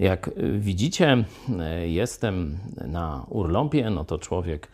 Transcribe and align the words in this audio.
Jak 0.00 0.30
widzicie, 0.58 1.24
jestem 1.84 2.58
na 2.86 3.26
urlopie, 3.28 3.90
no 3.90 4.04
to 4.04 4.18
człowiek 4.18 4.68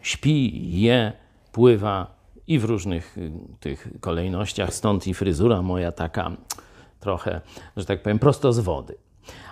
śpi, 0.00 0.80
je, 0.80 1.12
pływa 1.52 2.14
i 2.46 2.58
w 2.58 2.64
różnych 2.64 3.16
tych 3.60 3.88
kolejnościach, 4.00 4.74
stąd 4.74 5.06
i 5.06 5.14
fryzura 5.14 5.62
moja 5.62 5.92
taka 5.92 6.30
trochę, 7.00 7.40
że 7.76 7.84
tak 7.84 8.02
powiem, 8.02 8.18
prosto 8.18 8.52
z 8.52 8.58
wody. 8.58 8.94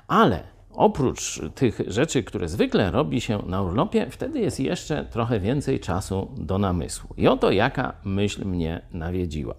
Ale 0.09 0.43
oprócz 0.73 1.41
tych 1.55 1.81
rzeczy, 1.87 2.23
które 2.23 2.49
zwykle 2.49 2.91
robi 2.91 3.21
się 3.21 3.43
na 3.47 3.63
urlopie, 3.63 4.07
wtedy 4.11 4.41
jest 4.41 4.61
jeszcze 4.61 5.05
trochę 5.05 5.41
więcej 5.41 5.81
czasu 5.81 6.31
do 6.37 6.59
namysłu. 6.59 7.15
I 7.17 7.29
oto 7.29 7.51
jaka 7.51 7.93
myśl 8.05 8.45
mnie 8.45 8.83
nawiedziła 8.93 9.55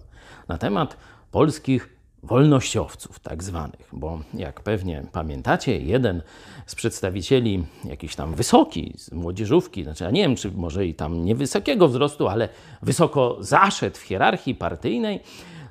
na 0.48 0.58
temat 0.58 0.96
polskich 1.30 2.01
wolnościowców, 2.22 3.18
tak 3.18 3.42
zwanych, 3.42 3.88
bo 3.92 4.20
jak 4.34 4.60
pewnie 4.60 5.06
pamiętacie, 5.12 5.78
jeden 5.78 6.22
z 6.66 6.74
przedstawicieli 6.74 7.64
jakiś 7.84 8.16
tam 8.16 8.34
wysoki, 8.34 8.94
z 8.96 9.12
młodzieżówki, 9.12 9.84
znaczy 9.84 10.04
ja 10.04 10.10
nie 10.10 10.22
wiem, 10.22 10.36
czy 10.36 10.50
może 10.50 10.86
i 10.86 10.94
tam 10.94 11.24
niewysokiego 11.24 11.88
wzrostu, 11.88 12.28
ale 12.28 12.48
wysoko 12.82 13.36
zaszedł 13.40 13.96
w 13.96 14.02
hierarchii 14.02 14.54
partyjnej, 14.54 15.20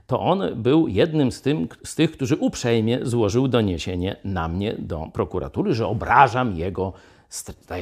to 0.07 0.19
on 0.19 0.43
był 0.55 0.87
jednym 0.87 1.31
z, 1.31 1.41
tym, 1.41 1.67
z 1.83 1.95
tych, 1.95 2.11
którzy 2.11 2.35
uprzejmie 2.35 2.99
złożył 3.01 3.47
doniesienie 3.47 4.15
na 4.23 4.47
mnie 4.47 4.75
do 4.79 5.07
prokuratury, 5.13 5.73
że 5.73 5.87
obrażam 5.87 6.55
jego 6.55 6.93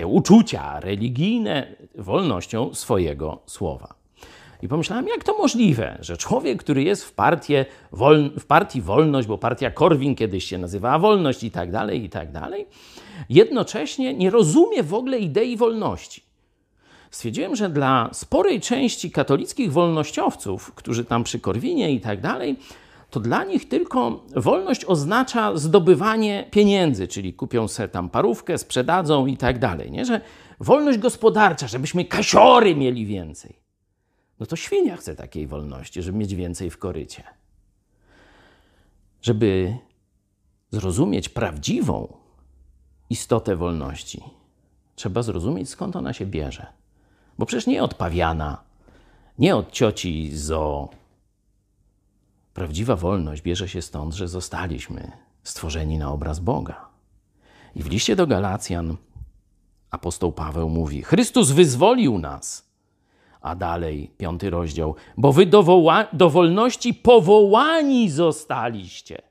uczucia 0.05 0.79
religijne 0.79 1.75
wolnością 1.95 2.73
swojego 2.73 3.39
słowa. 3.45 3.98
I 4.61 4.67
pomyślałem, 4.67 5.07
jak 5.07 5.23
to 5.23 5.37
możliwe, 5.37 5.97
że 6.01 6.17
człowiek, 6.17 6.59
który 6.59 6.83
jest 6.83 7.05
w, 7.05 7.11
partii, 7.13 7.53
wol, 7.91 8.31
w 8.39 8.45
partii 8.45 8.81
Wolność, 8.81 9.27
bo 9.27 9.37
partia 9.37 9.71
Korwin 9.71 10.15
kiedyś 10.15 10.43
się 10.43 10.57
nazywała 10.57 10.99
Wolność 10.99 11.43
i 11.43 11.51
tak 11.51 11.71
dalej, 11.71 12.03
i 12.03 12.09
tak 12.09 12.31
dalej, 12.31 12.67
jednocześnie 13.29 14.13
nie 14.13 14.29
rozumie 14.29 14.83
w 14.83 14.93
ogóle 14.93 15.19
idei 15.19 15.57
wolności. 15.57 16.23
Stwierdziłem, 17.11 17.55
że 17.55 17.69
dla 17.69 18.09
sporej 18.13 18.61
części 18.61 19.11
katolickich 19.11 19.71
wolnościowców, 19.71 20.73
którzy 20.75 21.05
tam 21.05 21.23
przy 21.23 21.39
Korwinie 21.39 21.91
i 21.91 21.99
tak 21.99 22.21
dalej, 22.21 22.55
to 23.09 23.19
dla 23.19 23.43
nich 23.43 23.69
tylko 23.69 24.23
wolność 24.35 24.85
oznacza 24.85 25.57
zdobywanie 25.57 26.47
pieniędzy, 26.51 27.07
czyli 27.07 27.33
kupią 27.33 27.67
sobie 27.67 27.89
tam 27.89 28.09
parówkę, 28.09 28.57
sprzedadzą 28.57 29.25
i 29.25 29.37
tak 29.37 29.59
dalej. 29.59 29.91
Nie? 29.91 30.05
Że 30.05 30.21
wolność 30.59 30.99
gospodarcza, 30.99 31.67
żebyśmy 31.67 32.05
kasiory 32.05 32.75
mieli 32.75 33.05
więcej. 33.05 33.68
No 34.39 34.45
to 34.45 34.55
świnia 34.55 34.97
chce 34.97 35.15
takiej 35.15 35.47
wolności, 35.47 36.01
żeby 36.01 36.17
mieć 36.17 36.35
więcej 36.35 36.69
w 36.69 36.77
korycie. 36.77 37.23
Żeby 39.21 39.77
zrozumieć 40.71 41.29
prawdziwą 41.29 42.13
istotę 43.09 43.55
wolności, 43.55 44.23
trzeba 44.95 45.23
zrozumieć, 45.23 45.69
skąd 45.69 45.95
ona 45.95 46.13
się 46.13 46.25
bierze. 46.25 46.65
Bo 47.37 47.45
przecież 47.45 47.67
nie 47.67 47.83
od 47.83 47.93
pawiana, 47.93 48.63
nie 49.39 49.55
od 49.55 49.71
cioci 49.71 50.37
zo. 50.37 50.89
Prawdziwa 52.53 52.95
wolność 52.95 53.41
bierze 53.41 53.69
się 53.69 53.81
stąd, 53.81 54.13
że 54.13 54.27
zostaliśmy 54.27 55.11
stworzeni 55.43 55.97
na 55.97 56.11
obraz 56.11 56.39
Boga. 56.39 56.89
I 57.75 57.83
w 57.83 57.89
liście 57.89 58.15
do 58.15 58.27
Galacjan 58.27 58.97
apostoł 59.91 60.31
Paweł 60.31 60.69
mówi: 60.69 61.01
Chrystus 61.01 61.51
wyzwolił 61.51 62.17
nas 62.17 62.68
a 63.41 63.55
dalej, 63.55 64.11
piąty 64.17 64.49
rozdział, 64.49 64.95
bo 65.17 65.33
wy 65.33 65.45
do, 65.45 65.63
woła- 65.63 66.07
do 66.13 66.29
wolności 66.29 66.93
powołani 66.93 68.09
zostaliście. 68.09 69.21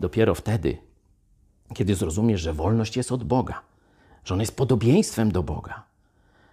Dopiero 0.00 0.34
wtedy, 0.34 0.78
kiedy 1.74 1.94
zrozumiesz, 1.94 2.40
że 2.40 2.52
wolność 2.52 2.96
jest 2.96 3.12
od 3.12 3.24
Boga, 3.24 3.62
że 4.24 4.34
ona 4.34 4.42
jest 4.42 4.56
podobieństwem 4.56 5.32
do 5.32 5.42
Boga, 5.42 5.82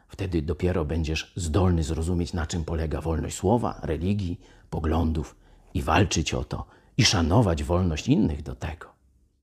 wtedy 0.08 0.42
dopiero 0.42 0.86
będziesz 0.86 1.34
zdolny 1.36 1.84
zrozumieć, 1.84 2.34
na 2.34 2.48
czym 2.48 2.64
polega 2.66 3.02
wolność 3.02 3.36
słowa, 3.38 3.80
religii, 3.82 4.40
poglądów 4.70 5.36
i 5.74 5.82
walczyć 5.82 6.34
o 6.34 6.44
to 6.44 6.66
i 6.98 7.06
szanować 7.06 7.64
wolność 7.64 8.08
innych 8.08 8.44
do 8.44 8.56
tego. 8.56 8.93